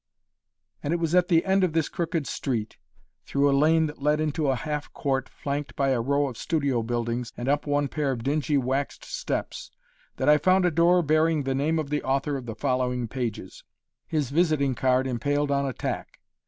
And 0.81 0.95
it 0.95 0.99
was 0.99 1.13
at 1.13 1.27
the 1.27 1.45
end 1.45 1.63
of 1.63 1.73
this 1.73 1.87
crooked 1.87 2.25
street, 2.25 2.77
through 3.27 3.47
a 3.47 3.53
lane 3.55 3.85
that 3.85 4.01
led 4.01 4.19
into 4.19 4.49
a 4.49 4.55
half 4.55 4.91
court 4.93 5.29
flanked 5.29 5.75
by 5.75 5.89
a 5.89 6.01
row 6.01 6.27
of 6.27 6.39
studio 6.39 6.81
buildings, 6.81 7.31
and 7.37 7.47
up 7.47 7.67
one 7.67 7.87
pair 7.87 8.09
of 8.09 8.23
dingy 8.23 8.57
waxed 8.57 9.05
steps, 9.05 9.69
that 10.17 10.27
I 10.27 10.39
found 10.39 10.65
a 10.65 10.71
door 10.71 11.03
bearing 11.03 11.43
the 11.43 11.53
name 11.53 11.77
of 11.77 11.91
the 11.91 12.01
author 12.01 12.35
of 12.35 12.47
the 12.47 12.55
following 12.55 13.07
pages 13.07 13.63
his 14.07 14.31
visiting 14.31 14.73
card 14.73 15.05
impaled 15.05 15.51
on 15.51 15.67
a 15.67 15.73
tack. 15.73 16.19